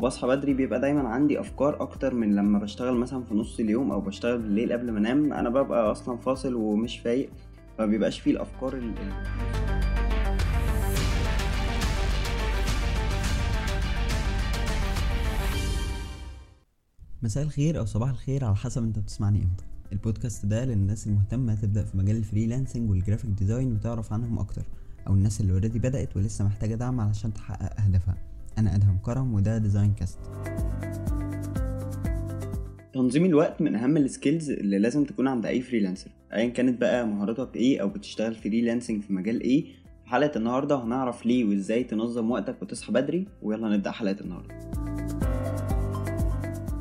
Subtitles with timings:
[0.00, 4.00] بصحى بدري بيبقى دايما عندي أفكار أكتر من لما بشتغل مثلا في نص اليوم أو
[4.00, 5.32] بشتغل بالليل قبل ما أنام.
[5.32, 7.30] أنا ببقى أصلا فاصل ومش فايق
[7.78, 8.94] فمبيبقاش فيه الأفكار ال...
[17.22, 19.64] مساء الخير أو صباح الخير على حسب أنت بتسمعني إمتى.
[19.92, 24.62] البودكاست ده للناس المهتمة تبدأ في مجال ال freelancing وال graphic design وتعرف عنهم أكتر
[25.06, 28.29] أو الناس اللي already بدأت ولسه محتاجة دعم علشان تحقق أهدافها.
[28.58, 30.18] أنا أدهم كرم وده Design Cast
[32.92, 37.06] تنظيم الوقت من أهم ال skills اللي لازم تكون عند أي freelancer ايا كانت بقى
[37.06, 39.64] مهاراتك إيه أو بتشتغل freelancing في مجال إيه
[40.04, 44.54] في حلقة النهاردة هنعرف ليه وإزاي تنظم وقتك وتصحى بدري ويلا نبدأ حلقة النهاردة.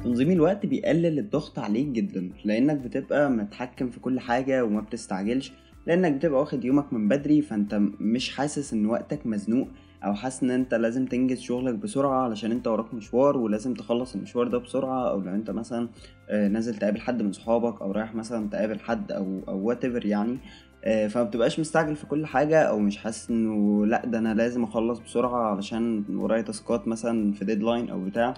[0.04, 5.52] تنظيم الوقت بيقلل الضغط عليك جدا لأنك بتبقى متحكم في كل حاجة وما بتستعجلش
[5.88, 9.68] لأنك بتبقى واخد يومك من بدري فأنت مش حاسس إن وقتك مزنوق.
[10.06, 14.48] أو حاسس إن أنت لازم تنجز شغلك بسرعة علشان أنت وراك مشوار ولازم تخلص المشوار
[14.48, 15.90] ده بسرعة أو لو أنت مثلا
[16.30, 20.38] آه، نازل تقابل حد من صحابك أو رايح مثلا تقابل حد أو أو وات يعني
[20.84, 24.64] آه، فما بتبقاش مستعجل في كل حاجة أو مش حاسس إنه لأ ده أنا لازم
[24.64, 28.34] أخلص بسرعة علشان ورايا task ات مثلا في deadline أو بتاع.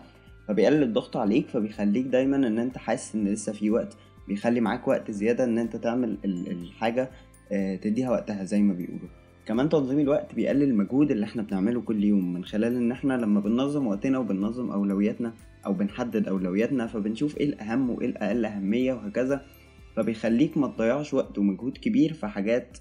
[0.47, 5.11] فبيقلل الضغط عليك فبيخليك دايما إن أنت حاسس إن لسه في وقت بيخلي معاك وقت
[5.11, 7.09] زيادة إن أنت تعمل ال- الحاجة
[7.51, 9.07] آه، تديها وقتها زي ما بيقولوا.
[9.45, 13.39] كمان تنظيم الوقت بيقلل المجهود اللي إحنا بنعمله كل يوم من خلال إن إحنا لما
[13.39, 15.33] بننظم وقتنا وبننظم أولوياتنا
[15.65, 19.41] أو بنحدد أولوياتنا فبنشوف إيه الأهم وإيه الأقل أهمية وهكذا.
[19.95, 22.77] فبيخليك ما تضيعش وقت ومجهود كبير في حاجات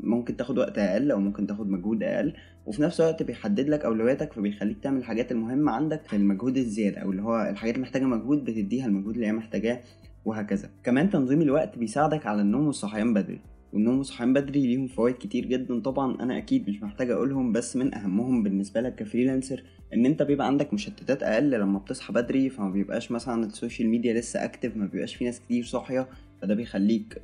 [0.00, 2.32] ممكن تاخد وقت أقل أو ممكن تاخد مجهود أقل.
[2.66, 7.10] وفي نفس الوقت بيحدد لك أولوياتك فبيخليك تعمل الحاجات المهمة عندك في المجهود الزيادة أو
[7.10, 9.80] اللي هو الحاجات اللي محتاجة مجهود بتديها المجهود اللي هي محتاجاه
[10.24, 10.70] وهكذا.
[10.84, 13.40] كمان تنظيم الوقت بيساعدك على النوم والصحيان بدري.
[13.72, 15.80] والنوم والصحيان بدري ليهم فوائد كتير جدا.
[15.80, 19.62] طبعا أنا أكيد مش محتاج أقولهم بس من أهمهم بالنسبة لك ك freelancer
[19.94, 24.14] إن أنت بيبقى عندك مشتتات أقل لما بتصحى بدري فما بيبقاش مثلا ال social media
[24.14, 26.08] لسه active ما بيبقاش في ناس كتير صاحية
[26.42, 27.20] فده بيخليك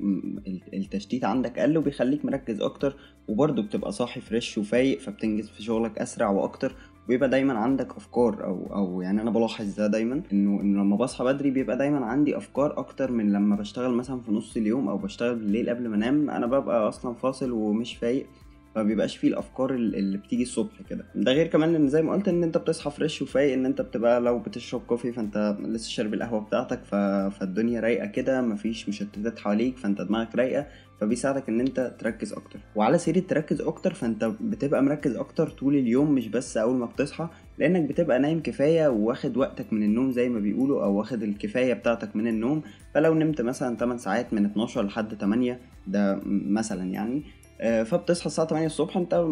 [0.73, 2.95] التشتيت عندك أقل وبيخليك مركز أكتر
[3.27, 6.75] وبرضه بتبقى صاحي fresh وفايق فبتنجز في شغلك أسرع وأكتر.
[7.09, 11.23] ويبقى دايما عندك أفكار أو أو يعني أنا بلاحظ ده دايما إنه إنه لما بصحى
[11.25, 15.35] بدري بيبقى دايما عندي أفكار أكتر من لما بشتغل مثلا في نص اليوم أو بشتغل
[15.35, 16.29] بالليل قبل ما أنام.
[16.29, 18.27] أنا ببقى أصلا فاصل ومش فايق
[18.75, 21.05] فمبيبقاش فيه الأفكار ال- اللي بتيجي الصبح كده.
[21.15, 24.21] ده غير كمان إن زي ما قلت إن أنت بتصحى fresh وفايق إن أنت بتبقى
[24.21, 26.95] لو بتشرب coffee فأنت لسه شارب القهوة بتاعتك ف...
[27.39, 30.67] فالدنيا رايقة كده مفيش مشتتات حواليك فأنت دماغك رايقة.
[31.01, 32.59] فبيساعدك إن أنت تركز أكتر.
[32.75, 37.27] وعلى سيرة تركز أكتر فأنت بتبقى مركز أكتر طول اليوم مش بس أول ما بتصحى
[37.57, 42.15] لأنك بتبقى نايم كفاية وواخد وقتك من النوم زي ما بيقولوا أو واخد الكفاية بتاعتك
[42.15, 42.61] من النوم.
[42.93, 47.23] فلو نمت مثلا 8 ساعات من 12 لحد 8 ده مثلا يعني.
[47.61, 49.27] آه، فبتصحى الساعة 8 الصبح أنت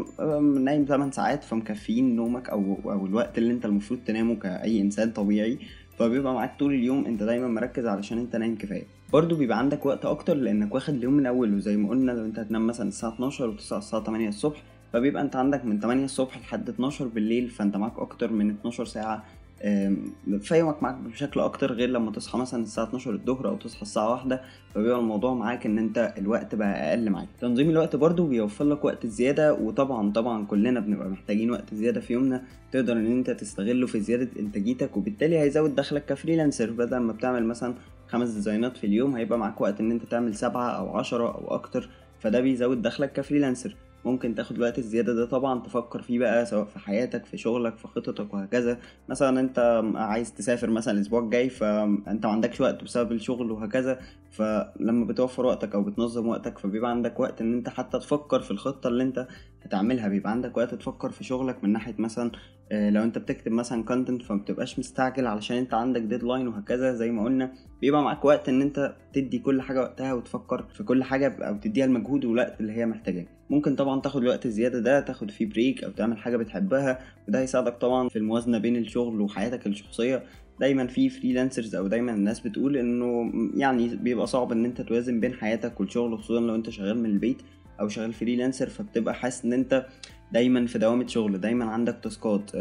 [0.59, 5.59] نايم 8 ساعات فمكفيين نومك أو أو الوقت اللي أنت المفروض تنامه كأي إنسان طبيعي.
[5.99, 8.83] فبيبقى معاك طول اليوم انت دايما مركز علشان انت نايم كفاية.
[9.13, 11.59] برضه بيبقى عندك وقت أكتر لأنك واخد اليوم من أوله.
[11.59, 14.63] زي ما قلنا لو انت هتنام مثلا الساعة 12 وتصحى الساعة 8 الصبح
[14.93, 19.23] فبيبقى انت عندك من 8 الصبح لحد 12 بالليل فانت معاك أكتر من 12 ساعة
[19.65, 19.97] آم،
[20.39, 24.11] في يومك معاك بشكل أكتر غير لما تصحى مثلا الساعة 12 الظهر أو تصحى الساعة
[24.11, 24.41] واحدة
[24.73, 27.27] فبيبقى الموضوع معاك إن أنت الوقت بقى أقل معاك.
[27.41, 32.13] تنظيم الوقت برضو بيوفر لك وقت زيادة وطبعا طبعا كلنا بنبقى محتاجين وقت زيادة في
[32.13, 36.71] يومنا تقدر إن أنت تستغله في زيادة إنتاجيتك وبالتالي هيزود دخلك ك freelancer.
[36.71, 37.73] بدل ما بتعمل مثلا
[38.07, 41.55] خمس design ات في اليوم هيبقى معاك وقت إن أنت تعمل سبعة أو عشرة أو
[41.55, 41.89] أكتر
[42.19, 43.75] فده بيزود دخلك ك freelancer.
[44.05, 47.87] ممكن تاخد الوقت الزيادة ده طبعا تفكر فيه بقى سواء في حياتك في شغلك في
[47.87, 48.77] خططك وهكذا.
[49.09, 53.99] مثلا أنت عايز تسافر مثلا الأسبوع الجاي فأنت ما عندكش وقت بسبب الشغل وهكذا.
[54.31, 58.87] فلما بتوفر وقتك أو بتنظم وقتك فبيبقى عندك وقت إن أنت حتى تفكر في الخطة
[58.87, 59.27] اللي أنت
[59.63, 60.07] هتعملها.
[60.07, 62.31] بيبقى عندك وقت تفكر في شغلك من ناحية مثلا
[62.71, 66.93] آه، لو أنت بتكتب مثلا content فمبتبقاش مستعجل علشان أنت عندك deadline وهكذا.
[66.93, 67.51] زي ما قلنا
[67.85, 71.85] بيبقى معاك وقت إن أنت تدي كل حاجة وقتها وتفكر في كل حاجة أو تديها
[71.85, 73.25] المجهود والوقت اللي هي محتاجاه.
[73.49, 77.77] ممكن طبعا تاخد الوقت الزيادة ده تاخد فيه break أو تعمل حاجة بتحبها وده هيساعدك
[77.77, 80.23] طبعا في الموازنة بين الشغل وحياتك الشخصية.
[80.59, 85.33] دايما في freelancers أو دايما الناس بتقول إنه يعني بيبقى صعب إن أنت توازن بين
[85.33, 87.41] حياتك والشغل خصوصا لو أنت شغال من البيت
[87.79, 89.85] أو شغال freelancer فبتبقى حاسس إن أنت
[90.31, 92.51] دايما في دوامة شغل دايما عندك task ات.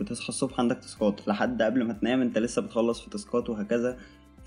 [0.00, 1.28] بتصحى الصبح عندك task ات.
[1.28, 3.96] لحد قبل ما تنام أنت لسه بتخلص في task ات وهكذا.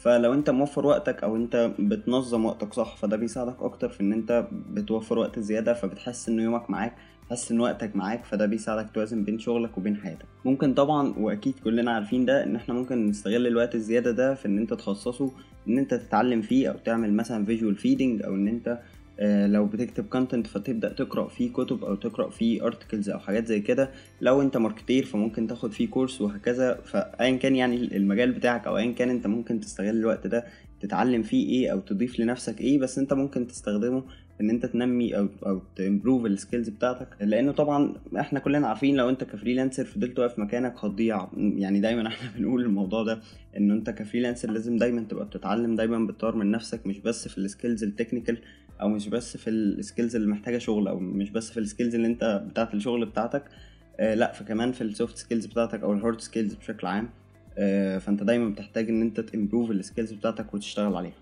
[0.06, 4.48] فلو انت موفر وقتك أو انت بتنظم وقتك صح فده بيساعدك أكتر في ان انت
[4.70, 6.94] بتوفر وقت زيادة فبتحس ان يومك معاك
[7.30, 10.26] تحس ان وقتك معاك فده بيساعدك توازن بين شغلك وبين حياتك.
[10.46, 14.58] ممكن طبعا واكيد كلنا عارفين ده ان إحنا ممكن نستغل الوقت الزيادة ده في ان
[14.58, 15.32] انت تخصصه
[15.68, 18.80] ان انت تتعلم فيه أو تعمل مثلا visual feeding أو ان انت
[19.22, 23.90] لو بتكتب content فتبدأ تقرأ فيه كتب أو تقرأ فيه articles أو حاجات زي كده.
[24.22, 26.74] لو أنت marketer فممكن تاخد فيه course وهكذا.
[26.74, 30.46] فايا كان يعني المجال بتاعك أو ايا كان أنت ممكن تستغل الوقت ده
[30.82, 32.80] تتعلم فيه إيه أو تضيف لنفسك إيه.
[32.80, 34.04] بس أنت ممكن تستخدمه
[34.42, 37.08] إن أنت تنمي أو أو ت improve ال skills بتاعتك.
[37.22, 41.28] لأنه طبعا إحنا كلنا عارفين لو أنت ك freelancer فضلت واقف مكانك هتضيع.
[41.38, 43.20] يعني دايما إحنا بنقول الموضوع ده
[43.58, 46.88] إنه أنت ك freelancer لازم دايما تبقى بتتعلم دايما بتطور من نفسك.
[46.88, 48.38] مش بس في ال skills ال technical
[48.82, 51.96] أو مش بس في ال skills اللي محتاجة شغل أو مش بس في ال skills
[51.96, 53.44] اللي أنت بتاعت الشغل بتاعتك
[54.00, 57.10] آه لأ فكمان في ال soft skills بتاعتك أو ال hard skills بشكل عام
[57.58, 61.14] آه فأنت دايما بتحتاج إن أنت ت improve ال skills بتاعتك وتشتغل عليها.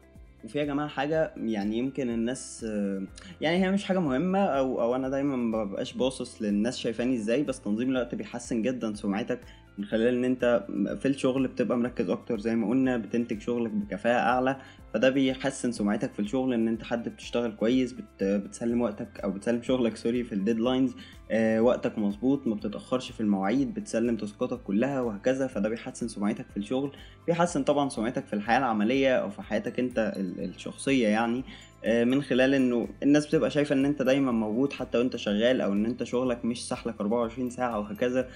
[0.44, 3.04] وفي يا جماعة حاجة يعني يمكن الناس آه،
[3.42, 7.44] يعني هي مش حاجة مهمة أو أو أنا دايما ما ببقاش باصص للناس شايفاني إزاي
[7.44, 9.40] بس تنظيم الوقت بيحسن جدا سمعتك
[9.78, 10.66] من خلال إن أنت
[11.00, 12.40] في الشغل بتبقى مركز أكتر.
[12.40, 14.58] زي ما قلنا بتنتج شغلك بكفاءة أعلى
[14.94, 19.62] فده بيحسن سمعتك في الشغل إن أنت حد بتشتغل كويس بت بتسلم وقتك أو بتسلم
[19.62, 20.94] شغلك sorry في ال deadlines
[21.32, 25.48] آه وقتك مظبوط ما بتتأخرش في المواعيد بتسلم task اتك كلها وهكذا.
[25.48, 26.92] فده بيحسن سمعتك في الشغل.
[27.28, 31.44] بيحسن طبعا سمعتك في الحياة العملية أو في حياتك أنت الشخصية يعني
[31.86, 35.74] آه، من خلال إنه الناس بتبقى شايفة إن أنت دايما موجود حتى وأنت شغال أو
[35.74, 38.30] إن أنت شغلك مش سحلك 24 ساعة وهكذا.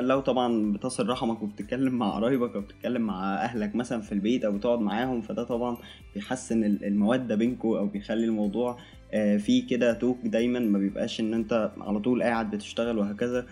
[0.00, 4.52] لو طبعا بتصل رحمك وبتتكلم مع قرايبك أو بتتكلم مع أهلك مثلا في البيت أو
[4.52, 5.76] بتقعد معاهم فده طبعا
[6.14, 8.78] بيحسن المودة بينكو أو بيخلي الموضوع
[9.12, 13.46] آه، فيه كده talk دايما ما بيبقاش إن أنت على طول قاعد بتشتغل وهكذا.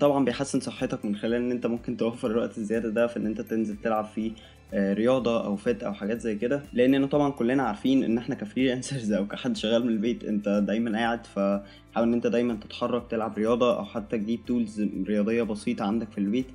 [0.00, 3.40] طبعا بيحسن صحتك من خلال إن أنت ممكن توفر الوقت الزيادة ده في إن أنت
[3.40, 4.32] تنزل تلعب فيه
[4.74, 6.62] آه، رياضة أو fit أو حاجات زي كده.
[6.72, 10.98] لاننا طبعا كلنا عارفين إن إحنا ك freelancers أو كحد شغال من البيت أنت دايما
[10.98, 16.10] قاعد فحاول إن أنت دايما تتحرك تلعب رياضة أو حتى تجيب tools رياضية بسيطة عندك
[16.10, 16.46] في البيت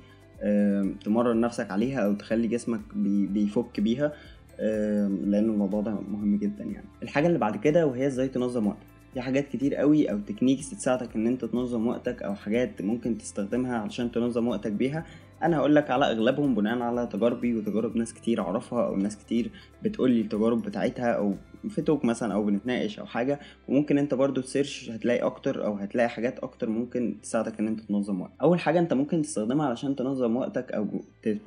[1.04, 4.12] تمرن نفسك عليها أو تخلي جسمك بيفك بيها.
[4.58, 6.86] لأن الموضوع ده مهم جدا يعني.
[7.02, 8.86] الحاجة اللي بعد كده وهي إزاي تنظم وقتك.
[9.14, 13.78] في حاجات كتير قوي أو techniques تساعدك إن أنت تنظم وقتك أو حاجات ممكن تستخدمها
[13.78, 15.04] علشان تنظم وقتك بيها.
[15.42, 19.50] أنا هقول لك على أغلبهم بناء على تجاربي وتجارب ناس كتير أعرفها أو ناس كتير
[19.82, 21.34] بتقول لي التجارب بتاعتها أو
[21.68, 25.74] في talk مثلا أو بنتناقش أو حاجة وممكن أنت برضو ت search هتلاقي أكتر أو
[25.74, 28.30] هتلاقي حاجات أكتر ممكن تساعدك إن أنت تنظم وقت.
[28.42, 30.86] أول حاجة أنت ممكن تستخدمها علشان تنظم وقتك أو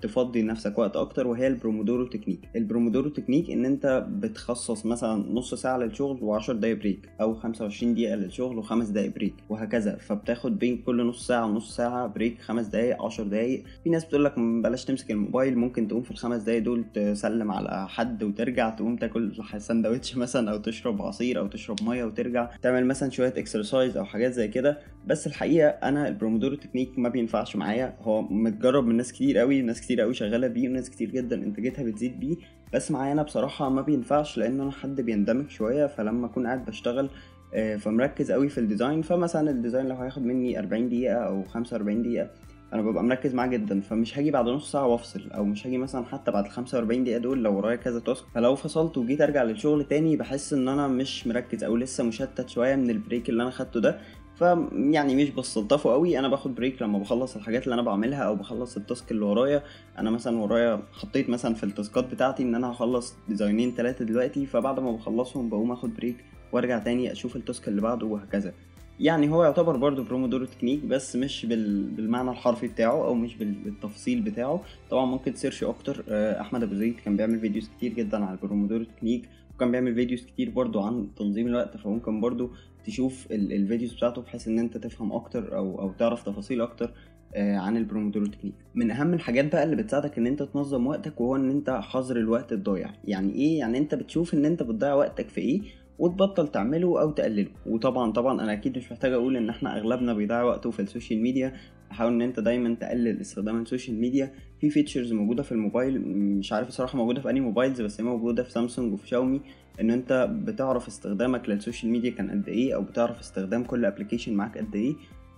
[0.01, 2.39] تفضي نفسك وقت أكتر وهي ال Pomodoro technique.
[2.55, 7.93] ال Pomodoro technique إن أنت بتخصص مثلا نص ساعة للشغل و10 دقايق break أو 25
[7.93, 9.95] دقيقة للشغل وخمس دقايق break وهكذا.
[9.95, 13.63] فبتاخد بين كل نص ساعة ونص ساعة break خمس دقايق 10 دقايق.
[13.83, 17.87] في ناس بتقول لك بلاش تمسك الموبايل ممكن تقوم في الخمس دقايق دول تسلم على
[17.89, 23.09] حد وترجع تقوم تاكل سندوتش مثلا أو تشرب عصير أو تشرب مية وترجع تعمل مثلا
[23.09, 24.79] شوية exercise أو حاجات زي كده.
[25.07, 27.95] بس الحقيقة أنا ال Pomodoro technique ما بينفعش معايا.
[28.01, 31.83] هو متجرب من ناس كتير قوي ناس كتير قوي شغالة بيه وناس كتير جدا انتاجتها
[31.83, 32.35] بتزيد بيه.
[32.73, 35.87] بس معايا أنا بصراحة ما بينفعش لأن أنا حد بيندمج شوية.
[35.87, 37.09] فلما أكون قاعد بشتغل
[37.53, 41.43] آه، فمركز قوي في ال design فمثلا ال design لو هياخد مني 40 دقيقة أو
[41.43, 42.29] 45 دقيقة
[42.73, 46.05] أنا ببقى مركز معاه جدا فمش هاجي بعد نص ساعة وافصل أو مش هاجي مثلا
[46.05, 49.83] حتى بعد ال 45 دقيقة دول لو ورايا كذا task فلو فصلت وجيت ارجع للشغل
[49.83, 53.51] تاني بحس ان أنا مش مركز أو لسه مشتت شوية من ال break اللي أنا
[53.51, 53.99] خدته ده.
[54.35, 58.77] فيعني مش بستلطفه قوي أنا باخد break لما بخلص الحاجات اللي أنا بعملها أو بخلص
[58.77, 59.63] ال task اللي ورايا.
[59.97, 63.71] أنا مثلا ورايا حطيت مثلا في ال task ات بتاعتي ان أنا هخلص design ين
[63.71, 66.15] ثلاثة دلوقتي فبعد ما بخلصهم بقوم اخد break
[66.51, 68.53] وارجع تاني أشوف ال task اللي بعده وهكذا.
[69.01, 74.61] يعني هو يعتبر برضه Pomodoro technique بس مش بالمعنى الحرفي بتاعه أو مش بالتفصيل بتاعه.
[74.89, 78.31] طبعا ممكن ت search أكتر آه، أحمد أبو زيد كان بيعمل videos كتير جدا على
[78.33, 81.77] ال Pomodoro technique وكان بيعمل videos كتير برضه عن تنظيم الوقت.
[81.77, 82.49] فممكن برضه
[82.85, 86.91] تشوف ال videos بتاعته بحيث إن أنت تفهم أكتر أو أو تعرف تفاصيل أكتر
[87.35, 91.21] آه، عن ال Pomodoro technique من أهم الحاجات بقى اللي بتساعدك إن أنت تنظم وقتك
[91.21, 92.93] وهو إن أنت حظر الوقت الضايع.
[93.05, 95.61] يعني إيه؟ يعني أنت بتشوف إن أنت بتضيع وقتك في إيه؟
[96.01, 97.47] وتبطل تعمله أو تقلله.
[97.65, 101.21] وطبعا طبعا أنا أكيد مش محتاج أقول إن إحنا أغلبنا بيضيع وقته في ال social
[101.21, 101.53] media.
[101.89, 104.31] حاول إن أنت دايما تقلل استخدام ال social media.
[104.61, 108.43] في features موجودة في الموبايل مش عارف الصراحة موجودة في أنهي mobiles بس هي موجودة
[108.43, 109.41] في سامسونج وفي شاومي
[109.81, 114.33] إن أنت بتعرف استخدامك لل social media كان قد إيه أو بتعرف استخدام كل application
[114.33, 114.93] معاك قد إيه.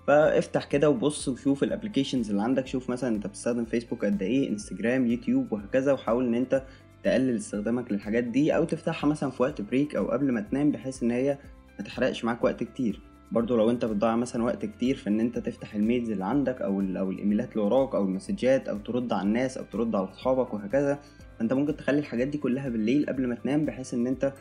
[0.08, 2.68] فافتح كده وبص وشوف ال applications اللي عندك.
[2.68, 5.94] شوف مثلا أنت بتستخدم فيسبوك قد إيه انستجرام يوتيوب وهكذا.
[5.94, 6.64] وحاول إن أنت
[7.04, 11.04] تقلل استخدامك للحاجات دي أو تفتحها مثلا في وقت break أو قبل ما تنام بحيث
[11.04, 11.38] إن هي
[11.80, 13.00] ما تحرقش معاك وقت كتير.
[13.32, 16.62] برضو لو أنت بتضيع مثلا وقت كتير في إن أنت تفتح ال mails اللي عندك
[16.62, 19.96] أو أو الإيميلات اللي وراك أو ال message ات أو ترد على الناس أو ترد
[19.96, 21.00] على أصحابك وهكذا
[21.40, 24.34] فأنت ممكن تخلي الحاجات دي كلها بالليل قبل ما تنام بحيث إن أنت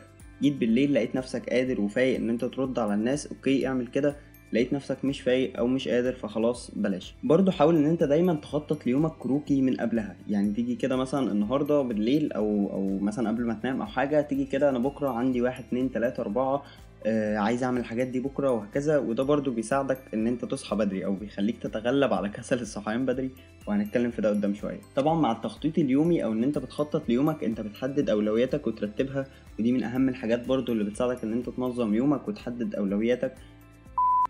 [0.42, 4.16] جيت بالليل لقيت نفسك قادر وفايق إن أنت ترد على الناس okay اعمل كده.
[4.52, 7.14] لقيت نفسك مش فايق أو مش قادر فخلاص بلاش.
[7.22, 10.16] برضو حاول إن أنت دايما تخطط ليومك كروكي من قبلها.
[10.28, 14.44] يعني تيجي كده مثلا النهارده بالليل أو أو مثلا قبل ما تنام أو حاجة تيجي
[14.44, 16.62] كده أنا بكرة عندي واحد اتنين تلاتة أربعة
[17.06, 18.98] آه عايز أعمل الحاجات دي بكرة وهكذا.
[18.98, 23.30] وده برضو بيساعدك إن أنت تصحى بدري أو بيخليك تتغلب على كسل الصحيان بدري.
[23.66, 24.80] وهنتكلم في ده قدام شوية.
[24.96, 29.26] طبعا مع التخطيط اليومي أو إن أنت بتخطط ليومك أنت بتحدد أولوياتك وترتبها.
[29.58, 33.34] ودي من أهم الحاجات برضو اللي بتساعدك إن أنت تنظم يومك وتحدد أولوياتك.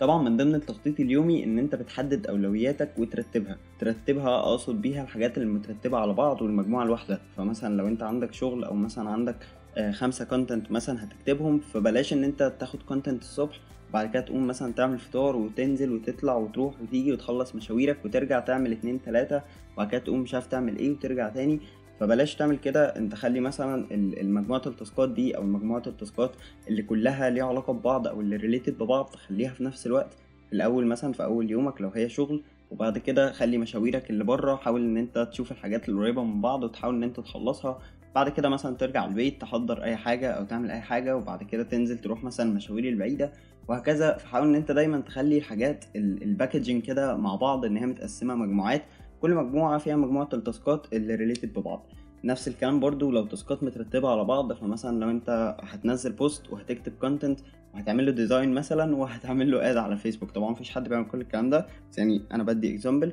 [0.01, 3.57] طبعا من ضمن التخطيط اليومي إن أنت بتحدد أولوياتك وترتبها.
[3.79, 7.21] ترتبها أقصد بيها الحاجات المترتبة على بعض والمجموعة الواحدة.
[7.37, 9.37] فمثلا لو أنت عندك شغل أو مثلا عندك
[9.77, 13.61] آه، خمسة content مثلا هتكتبهم فبلاش إن أنت تاخد content الصبح
[13.93, 19.03] بعد كده تقوم مثلا تعمل فطار وتنزل وتطلع وتروح وتيجي وتخلص مشاويرك وترجع تعمل اتنين
[19.03, 19.43] تلاتة
[19.75, 21.61] وبعد كده تقوم مش عارف تعمل إيه وترجع تاني.
[22.03, 22.85] فبلاش تعمل كده.
[22.97, 26.31] انت خلي مثلا ال- المجموعة ال task ات دي أو مجموعة ال task ات
[26.69, 30.15] اللي كلها ليها علاقة ببعض أو اللي related ببعض تخليها في نفس الوقت.
[30.49, 34.57] في الأول مثلا في أول يومك لو هي شغل وبعد كده خلي مشاويرك اللي بره
[34.57, 37.79] حاول إن أنت تشوف الحاجات القريبة من بعض وتحاول إن أنت تخلصها.
[38.15, 41.99] بعد كده مثلا ترجع البيت تحضر أي حاجة أو تعمل أي حاجة وبعد كده تنزل
[41.99, 43.33] تروح مثلا المشاوير البعيدة
[43.69, 44.17] وهكذا.
[44.17, 48.83] فحاول إن أنت دايما تخلي الحاجات ال packaging كده مع بعض إن هي متقسمة مجموعات.
[49.23, 51.87] كل مجموعة فيها مجموعة ال task ات اللي related ببعض.
[52.25, 56.93] نفس الكلام برضو لو task ات مترتبة على بعض فمثلا لو انت هتنزل post وهتكتب
[57.01, 57.41] content
[57.75, 61.51] وهتعمل له design مثلا وهتعمل له ad على فيسبوك طبعا مفيش حد بيعمل كل الكلام
[61.51, 63.13] ده بس يعني أنا بدي example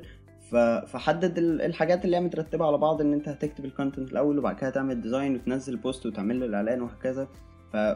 [0.86, 4.56] فحدد ال- الحاجات اللي هي مترتبة على بعض إن انت هتكتب ال content الأول وبعد
[4.56, 7.28] كده تعمل design وتنزل post وتعمل له الإعلان وهكذا.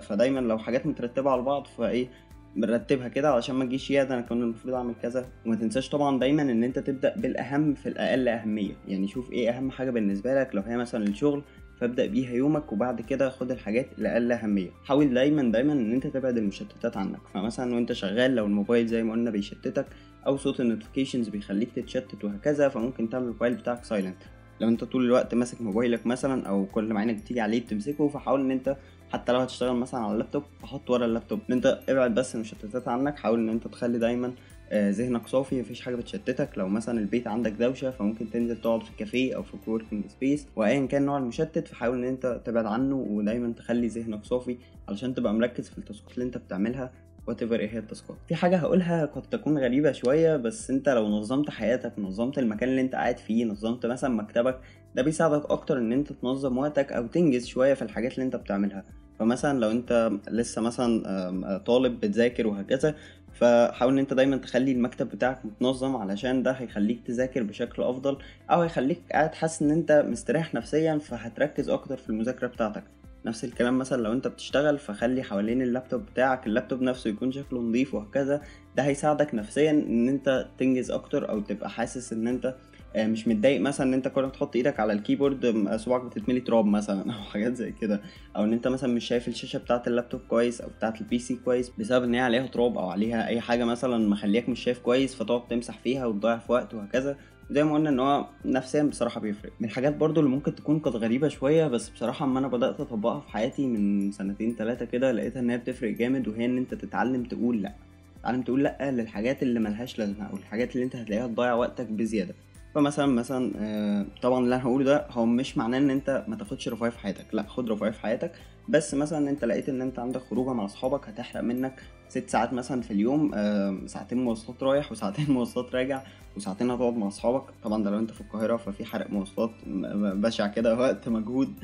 [0.02, 2.08] فدايما لو حاجات مترتبة على بعض فإيه
[2.56, 5.26] مرتبها كده علشان ما تجيش يا ده أنا كان المفروض أعمل كذا.
[5.46, 8.72] وما تنساش طبعا دايما إن أنت تبدأ بالأهم في الأقل أهمية.
[8.88, 10.54] يعني شوف إيه أهم حاجة بالنسبة لك.
[10.54, 11.42] لو هي مثلا الشغل
[11.80, 14.70] فابدأ بيها يومك وبعد كده خد الحاجات الاقل أهمية.
[14.84, 17.20] حاول دايما دايما إن أنت تبعد المشتتات عنك.
[17.34, 19.86] فمثلا وأنت شغال لو الموبايل زي ما قلنا بيشتتك
[20.26, 24.16] أو صوت ال notifications بيخليك تتشتت وهكذا فممكن تعمل الموبايل بتاعك silent
[24.60, 28.40] لو انت طول الوقت ماسك موبايلك مثلا أو كل ما عينك بتيجي عليه بتمسكه فحاول
[28.40, 28.76] إن أنت
[29.12, 31.40] حتى لو هتشتغل مثلا على اللابتوب فحط ورا اللابتوب.
[31.48, 34.32] إن أنت ابعد بس المشتتات عنك حاول إن أنت تخلي دايما
[34.70, 36.50] آه، ذهنك صافي مفيش حاجة بتشتتك.
[36.56, 40.86] لو مثلا البيت عندك دوشة فممكن تنزل تقعد في كافيه أو في coworking space وايا
[40.86, 44.56] كان نوع المشتت فحاول إن أنت تبعد عنه ودايما تخلي ذهنك صافي
[44.88, 46.92] علشان تبقى مركز في ال task ات اللي أنت بتعملها.
[47.26, 48.16] whatever إيه هي ال task ات.
[48.28, 52.80] في حاجة هقولها قد تكون غريبة شوية بس انت لو نظمت حياتك نظمت المكان اللي
[52.80, 54.58] انت قاعد فيه نظمت مثلا مكتبك
[54.94, 58.84] ده بيساعدك أكتر إن انت تنظم وقتك أو تنجز شوية في الحاجات اللي انت بتعملها.
[59.18, 62.94] فمثلا لو انت لسه مثلا طالب بتذاكر وهكذا
[63.32, 68.18] فحاول إن انت دايما تخلي المكتب بتاعك متنظم علشان ده هيخليك تذاكر بشكل أفضل
[68.50, 72.84] أو هيخليك قاعد حاسس إن انت مستريح نفسيا فهتركز أكتر في المذاكرة بتاعتك.
[73.26, 77.94] نفس الكلام مثلا لو أنت بتشتغل فخلي حوالين اللابتوب بتاعك اللابتوب نفسه يكون شكله نظيف
[77.94, 78.42] وهكذا.
[78.76, 82.54] ده هيساعدك نفسيا إن أنت تنجز أكتر أو تبقى حاسس إن أنت
[82.96, 86.40] آه، مش متضايق مثلا إن أنت كل ما تحط إيدك على ال keyboard صباعك بتتملي
[86.40, 88.00] تراب مثلا أو حاجات زي كده.
[88.36, 91.72] أو إن أنت مثلا مش شايف الشاشة بتاعة اللابتوب كويس أو بتاعة ال PC كويس
[91.78, 95.48] بسبب إن هي عليها تراب أو عليها أي حاجة مثلا مخلياك مش شايف كويس فتقعد
[95.48, 97.16] تمسح فيها وتضيع في وقت وهكذا.
[97.54, 99.52] زي ما قلنا إن هو نفسيا بصراحة بيفرق.
[99.60, 103.28] من الحاجات برضو اللي ممكن تكون غريبة شوية بس بصراحة أما أنا بدأت أطبقها في
[103.30, 107.62] حياتي من سنتين ثلاثة كده لقيتها إن هي بتفرق جامد وهي إن أنت تتعلم تقول
[107.62, 107.72] لأ.
[108.20, 112.34] تتعلم تقول لأ للحاجات اللي ملهاش لازمة أو الحاجات اللي أنت هتلاقيها تضيع وقتك بزيادة.
[112.74, 116.68] فمثلا مثلا آه، طبعا اللي أنا هقوله ده هو مش معناه إن أنت ما تاخدش
[116.68, 117.26] رفاهية في حياتك.
[117.32, 118.32] لا خد رفاهية في حياتك.
[118.68, 122.82] بس مثلا أنت لقيت إن أنت عندك خروجة مع أصحابك هتحرق منك ست ساعات مثلا
[122.82, 126.02] في اليوم آه، ساعتين مواصلات رايح وساعتين مواصلات راجع
[126.36, 127.42] وساعتين هتقعد مع أصحابك.
[127.64, 131.54] طبعا ده لو أنت في القاهرة ففي حرق مواصلات بشع كده وقت مجهود.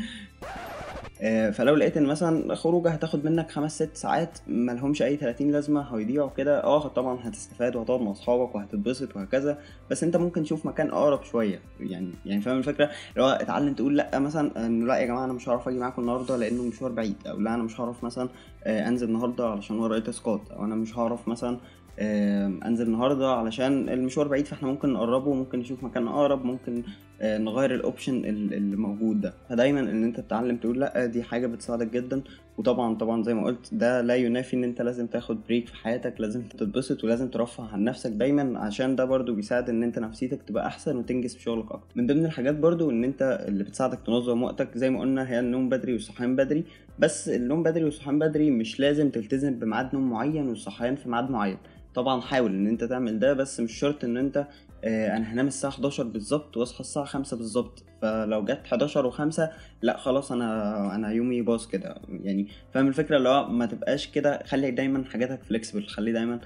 [1.53, 6.31] فلو لقيت إن مثلا خروجة هتاخد منك خمس ست ساعات ملهمش أي 30 لازمة هيضيعوا
[6.37, 9.59] كده آه طبعا هتستفاد وهتقعد مع أصحابك وهتتبسط وهكذا
[9.91, 13.97] بس أنت ممكن تشوف مكان أقرب شوية يعني يعني فاهم الفكرة؟ اللي هو اتعلم تقول
[13.97, 17.17] لأ مثلا انه لأ يا جماعة أنا مش هعرف أجي معاكم النهارده لأنه مشوار بعيد
[17.27, 18.29] أو لأ أنا مش هعرف مثلا
[18.65, 21.59] آه، أنزل النهارده علشان ورايا task ات أو أنا مش هعرف مثلا آه،
[22.03, 26.83] انزل النهارده علشان المشوار بعيد فاحنا ممكن نقربه ممكن نشوف مكان اقرب ممكن
[27.23, 29.33] آه، نغير ال option ال- اللي موجود ده.
[29.49, 32.23] فدايما ان انت تتعلم تقول لا دي حاجة بتساعدك جدا.
[32.59, 36.21] وطبعا طبعا زي ما قلت ده لا ينافي ان انت لازم تاخد break في حياتك
[36.21, 40.67] لازم تتبسط ولازم ترفه عن نفسك دايما عشان ده برضو بيساعد ان انت نفسيتك تبقى
[40.67, 41.87] احسن وتنجز في شغلك أكتر.
[41.97, 45.69] من ضمن الحاجات برضو ان انت اللي بتساعدك تنظم وقتك زي ما قلنا هي النوم
[45.69, 46.65] بدري والصحيان بدري.
[47.01, 51.59] بس النوم بدري والصحيان بدري مش لازم تلتزم بميعاد نوم معين والصحيان في ميعاد معين.
[51.95, 54.47] طبعا حاول إن أنت تعمل ده بس مش شرط إن أنت
[54.85, 57.85] آه، أنا هنام الساعة 11 بالظبط وأصحى الساعة 5 بالظبط.
[58.03, 59.41] فلو جت 11 و5
[59.83, 61.95] لأ خلاص أنا أنا يومي باظ كده.
[62.09, 64.43] يعني فاهم الفكرة؟ اللي هو ما تبقاش كده.
[64.47, 66.41] خلي دايما حاجاتك flexible خلي دايما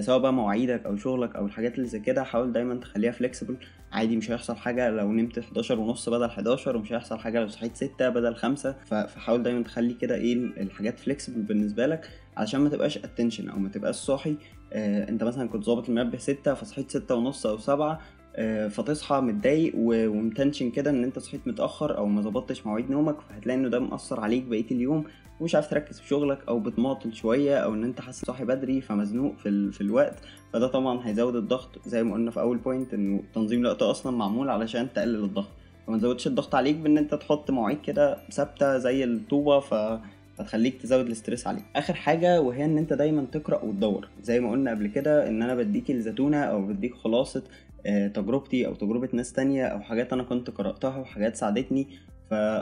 [0.00, 3.56] سواء بقى مواعيدك أو شغلك أو الحاجات اللي زي كده حاول دايما تخليها flexible
[3.92, 7.76] عادي مش هيحصل حاجة لو نمت 11 ونص بدل 11 ومش هيحصل حاجة لو صحيت
[7.76, 12.98] 6 بدل 5 فحاول دايما تخلي كده إيه الحاجات flexible بالنسبة لك علشان ما تبقاش
[12.98, 14.36] attention أو ما تبقاش صاحي.
[14.72, 18.00] آه أنت مثلا كنت ظابط المنبه 6 فصحيت 6 ونص أو 7
[18.36, 23.58] آه، فتصحى متضايق ومتنشن كده إن أنت صحيت متأخر أو ما ظبطتش مواعيد نومك فهتلاقي
[23.58, 25.04] إنه ده مأثر عليك بقية اليوم.
[25.40, 29.36] ومش عارف تركز في شغلك أو بتماطل شوية أو إن أنت حاسس صاحي بدري فمزنوق
[29.36, 29.72] في, ال...
[29.72, 30.14] في الوقت
[30.52, 34.50] فده طبعا هيزود الضغط زي ما قلنا في أول point إنه تنظيم الوقت أصلا معمول
[34.50, 35.48] علشان تقلل الضغط.
[35.86, 40.00] فما تزودش الضغط عليك بإن أنت تحط مواعيد كده ثابتة زي الطوبة ف
[40.38, 41.64] فتخليك تزود ال stress عليك.
[41.76, 44.08] آخر حاجة وهي إن أنت دايما تقرأ وتدور.
[44.22, 47.42] زي ما قلنا قبل كده إن أنا بديك الزتونة أو بديك خلاصة
[47.86, 51.86] آه، تجربتي أو تجربة ناس تانية أو حاجات أنا كنت قرأتها وحاجات ساعدتني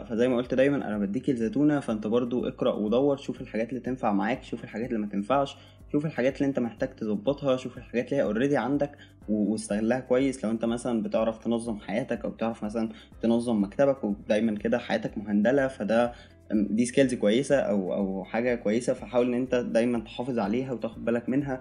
[0.08, 4.12] فزي ما قلت دايما أنا بديك الزتونه فأنت برضو اقرأ ودور شوف الحاجات اللي تنفع
[4.12, 5.56] معاك شوف الحاجات اللي ما تنفعش
[5.92, 8.90] شوف الحاجات اللي أنت محتاج تظبطها شوف الحاجات اللي هي already عندك
[9.28, 10.44] واستغلها كويس.
[10.44, 12.88] لو أنت مثلا بتعرف تنظم حياتك أو بتعرف مثلا
[13.22, 16.12] تنظم مكتبك ودايما كده حياتك مهندلة فده
[16.52, 21.28] دي skills كويسة أو أو حاجة كويسة فحاول إن أنت دايما تحافظ عليها وتاخد بالك
[21.28, 21.60] منها.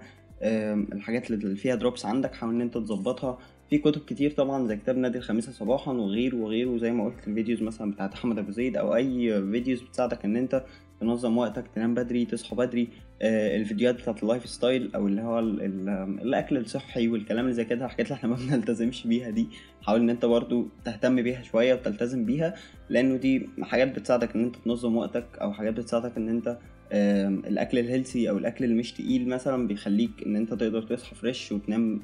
[0.92, 3.38] الحاجات اللي فيها drops عندك حاول إن أنت تظبطها
[3.70, 7.33] في كتب كتير طبعا زي كتاب نادي الخامسة صباحا وغيره وغيره زي ما قلت ال
[7.33, 10.64] videos مثلا بتاعت أحمد أبو زيد أو أي videos بتساعدك إن أنت
[11.00, 12.88] تنظم وقتك تنام بدري تصحى بدري.
[13.22, 15.88] آه، الفيديوهات بتاعت ال lifestyle أو اللي هو ال- ال-
[16.22, 19.46] الأكل الصحي والكلام اللي زي كده الحاجات اللي إحنا ما بنلتزمش بيها دي
[19.82, 22.54] حاول إن أنت برضو تهتم بيها شوية وتلتزم بيها
[22.88, 26.58] لأنه دي حاجات بتساعدك إن أنت تنظم وقتك أو حاجات بتساعدك إن أنت
[26.92, 31.14] آم، الأكل ال healthy أو الأكل اللي مش تقيل مثلا بيخليك إن أنت تقدر تصحى
[31.14, 32.00] fresh وتنام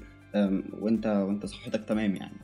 [0.81, 2.37] وانت وانت صحتك تمام يعني.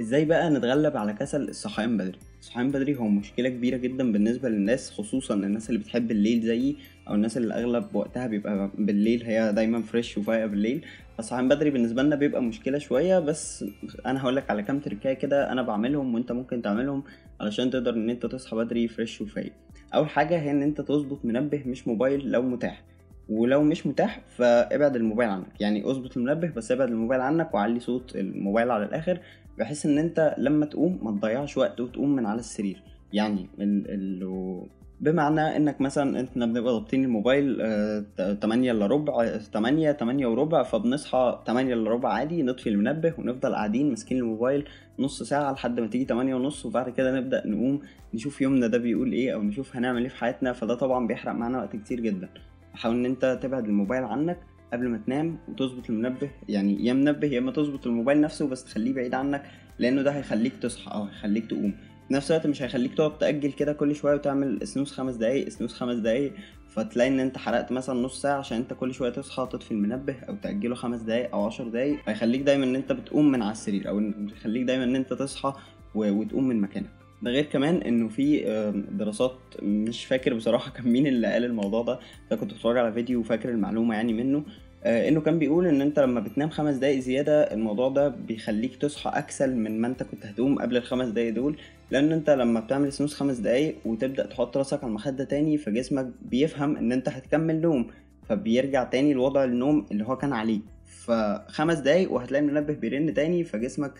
[0.00, 4.90] إزاي بقى نتغلب على كسل الصحيان بدري؟ الصحيان بدري هو مشكلة كبيرة جدا بالنسبة للناس
[4.90, 6.76] خصوصا الناس اللي بتحب الليل زيي
[7.08, 10.84] أو الناس اللي أغلب وقتها بيبقى بالليل هي دايما fresh وفايقة بالليل.
[11.16, 13.64] فالصحيان بدري بالنسبة لنا بيبقى مشكلة شوية بس
[14.06, 17.02] أنا هقول لك على كام تركاية كده أنا بعملهم وأنت ممكن تعملهم
[17.40, 19.52] علشان تقدر إن أنت تصحى بدري فريش وفايق.
[19.94, 22.82] أول حاجة هي إن أنت تظبط منبه مش موبايل لو متاح.
[23.28, 25.60] ولو مش متاح فابعد الموبايل عنك.
[25.60, 29.20] يعني اظبط المنبه بس ابعد الموبايل عنك وعلي صوت الموبايل على الآخر
[29.58, 32.82] بحيث إن أنت لما تقوم ما تضيعش وقت وتقوم من على السرير.
[33.12, 34.62] يعني ال ال
[35.00, 40.62] بمعنى إنك مثلا إحنا بنبقى ضابطين الموبايل آه، ت- 8 إلا ربع 8 8 وربع
[40.62, 44.64] فبنصحى 8 إلا ربع عادي نطفي المنبه ونفضل قاعدين ماسكين الموبايل
[44.98, 47.80] نص ساعة لحد ما تيجي 8 ونص وبعد كده نبدأ نقوم
[48.14, 50.52] نشوف يومنا ده بيقول إيه أو نشوف هنعمل إيه في حياتنا.
[50.52, 52.28] فده طبعا بيحرق معانا وقت كتير جدا.
[52.74, 54.38] حاول إن أنت تبعد الموبايل عنك
[54.72, 56.30] قبل ما تنام وتظبط المنبه.
[56.48, 59.42] يعني يا منبه يا إما تظبط الموبايل نفسه بس تخليه بعيد عنك
[59.78, 61.74] لأنه ده هيخليك تصحى أو هيخليك تقوم.
[62.08, 65.72] في نفس الوقت مش هيخليك تقعد تأجل كده كل شوية وتعمل سنوز خمس دقايق سنوز
[65.72, 66.32] خمس دقايق.
[66.68, 70.34] فتلاقي إن أنت حرقت مثلا نص ساعة عشان أنت كل شوية تصحى تطفي المنبه أو
[70.34, 71.98] تأجله خمس دقايق أو عشر دقايق.
[72.06, 75.54] هيخليك دايما إن أنت بتقوم من على السرير أو يخليك دايما إن أنت تصحى
[75.94, 77.01] وتقوم من مكانك.
[77.22, 78.44] ده غير كمان إنه في
[78.90, 81.98] دراسات مش فاكر بصراحة كان مين اللي قال الموضوع ده
[82.30, 84.44] ده كنت بتفرج على فيديو وفاكر المعلومة يعني منه.
[84.84, 89.10] آه، إنه كان بيقول إن أنت لما بتنام خمس دقايق زيادة الموضوع ده بيخليك تصحى
[89.14, 91.56] أكسل من ما أنت كنت هتقوم قبل الخمس دقايق دول
[91.90, 96.76] لأن أنت لما بتعمل سنوز خمس دقايق وتبدأ تحط راسك على المخدة تاني فجسمك بيفهم
[96.76, 97.86] إن أنت هتكمل نوم
[98.28, 100.60] فبيرجع تاني لوضع النوم اللي هو كان عليه.
[100.86, 103.92] فخمس دقايق وهتلاقي المنبه بيرن تاني فجسمك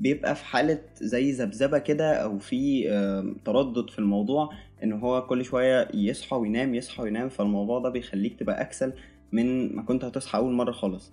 [0.00, 2.84] بيبقى في حالة زي ذبذبة كده أو في
[3.44, 4.50] تردد في الموضوع
[4.84, 8.92] إن هو كل شوية يصحى وينام يصحى وينام فالموضوع ده بيخليك تبقى أكسل
[9.32, 11.12] من ما كنت هتصحى أول مرة خالص.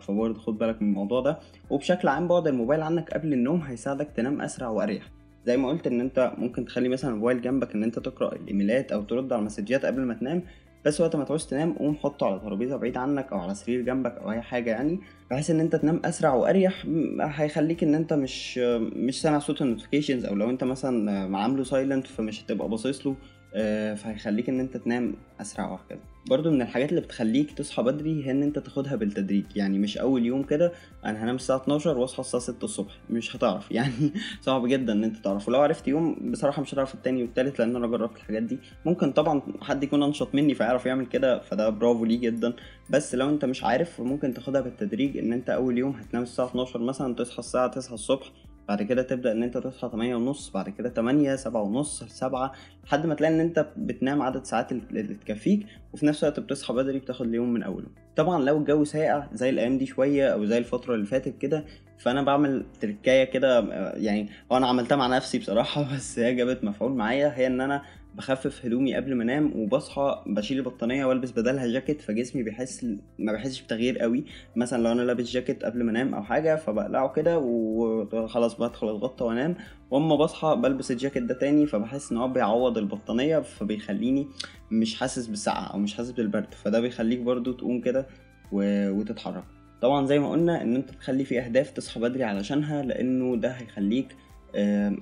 [0.00, 1.38] فبرضه خد بالك من الموضوع ده.
[1.70, 5.10] وبشكل عام بعد الموبايل عنك قبل النوم هيساعدك تنام أسرع وأريح.
[5.46, 9.02] زي ما قلت إن أنت ممكن تخلي مثلا الموبايل جنبك إن أنت تقرأ الإيميلات أو
[9.02, 10.42] ترد على المسجات قبل ما تنام.
[10.84, 14.14] بس وقت ما تعوز تنام قوم حطه على ترابيزة بعيد عنك أو على سرير جنبك
[14.18, 16.84] أو أي حاجة يعني بحيث إن أنت تنام أسرع وأريح
[17.20, 18.58] هيخليك إن أنت مش
[18.96, 23.16] مش سامع صوت ال notifications أو لو أنت مثلا عامله silent فمش هتبقى باصص له
[23.54, 25.98] آه، فهيخليك إن أنت تنام أسرع وهكذا.
[26.26, 29.44] برضو من الحاجات اللي بتخليك تصحى بدري هي إن أنت تاخدها بالتدريج.
[29.56, 30.72] يعني مش أول يوم كده
[31.04, 32.92] أنا هنام الساعة 12 وأصحى الساعة 6 الصبح.
[33.10, 33.72] مش هتعرف.
[33.72, 35.48] يعني صعب جدا إن أنت تعرف.
[35.48, 38.58] ولو عرفت يوم بصراحة مش هتعرف التاني والتالت لأن أنا جربت الحاجات دي.
[38.84, 42.52] ممكن طبعا حد يكون أنشط مني فيعرف يعمل كده فده برافو ليه جدا.
[42.90, 46.78] بس لو أنت مش عارف ممكن تاخدها بالتدريج إن أنت أول يوم هتنام الساعة 12
[46.78, 48.32] مثلا تصحى الساعة 9 الصبح
[48.68, 52.52] بعد كده تبدأ إن أنت تصحى 8 ونص بعد كده 8 7 ونص 7
[52.84, 56.98] لحد ما تلاقي إن أنت بتنام عدد ساعات اللي تكفيك وفي نفس الوقت بتصحى بدري
[56.98, 57.86] بتاخد اليوم من أوله.
[58.16, 61.64] طبعا لو الجو ساقع زي الأيام دي شوية أو زي الفترة اللي فاتت كده
[61.98, 63.60] فأنا بعمل تركاية كده
[63.96, 67.82] يعني هو أنا عملتها مع نفسي بصراحة بس هي جابت مفعول معايا هي إن أنا
[68.14, 72.86] بخفف هدومي قبل ما انام وبصحى بشيل البطانية والبس بدلها جاكيت فجسمي بيحس
[73.18, 74.24] ما بيحسش بتغيير قوي.
[74.56, 79.24] مثلا لو أنا لابس جاكيت قبل ما انام أو حاجة فبقلعه كده وخلاص بدخل اتغطى
[79.24, 79.54] وأنام.
[79.90, 84.26] وأما بصحى بلبس الجاكيت ده تاني فبحس إن هو بيعوض البطانية فبيخليني
[84.70, 86.54] مش حاسس بالسقعه أو مش حاسس بالبرد.
[86.54, 88.06] فده بيخليك برضو تقوم كده
[88.52, 88.90] و...
[88.90, 89.44] وتتحرك.
[89.82, 94.16] طبعا زي ما قلنا إن أنت تخلي في أهداف تصحى بدري علشانها لأنه ده هيخليك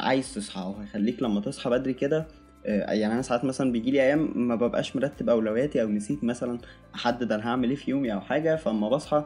[0.00, 2.26] عايز تصحى أو هيخليك لما تصحى بدري كده
[2.64, 6.58] يعني أنا ساعات مثلا بيجي لي أيام ما ببقاش مرتب أولوياتي أو نسيت مثلا
[6.94, 9.24] أحدد أنا هعمل إيه في يومي أو حاجة فأما بصحى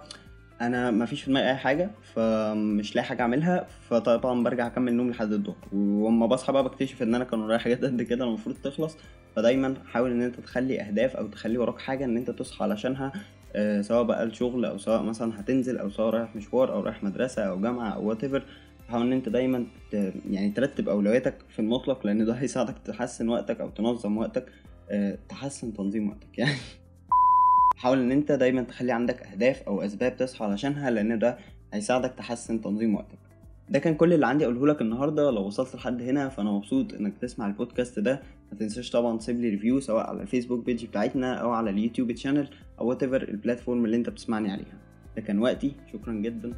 [0.60, 5.10] أنا ما فيش في دماغي أي حاجة فمش لاقي حاجة أعملها فطبعا برجع أكمل نوم
[5.10, 5.56] لحد الظهر.
[5.72, 8.96] وأما بصحى بقى بكتشف إن أنا كان ورايا حاجات قد كده المفروض تخلص.
[9.36, 13.12] فدايما حاول إن أنت تخلي أهداف أو تخلي وراك حاجة إن أنت تصحى علشانها
[13.56, 17.42] آه، سواء بقى الشغل أو سواء مثلا هتنزل أو سواء رايح مشوار أو رايح مدرسة
[17.42, 18.24] أو جامعة أو وات
[18.88, 19.66] حاول إن أنت دايما
[20.30, 24.52] يعني ترتب أولوياتك في المطلق لأن ده هيساعدك تحسن وقتك أو تنظم وقتك
[24.90, 26.56] آه، تحسن تنظيم وقتك يعني.
[27.76, 31.38] حاول إن أنت دايما تخلي عندك أهداف أو أسباب تصحى علشانها لأن ده
[31.72, 33.18] هيساعدك تحسن تنظيم وقتك.
[33.68, 35.30] ده كان كل اللي عندي أقوله لك النهارده.
[35.30, 38.22] لو وصلت لحد هنا فأنا مبسوط إنك تسمع البودكاست ده.
[38.52, 41.75] ما تنساش طبعا تسيب لي review سواء على ال Facebook page بتاعتنا أو على ال
[41.76, 42.48] YouTube channel
[42.80, 44.78] أو whatever ال platform اللي أنت بتسمعني عليها.
[45.16, 45.72] ده كان وقتي.
[45.92, 46.52] شكرا جدا.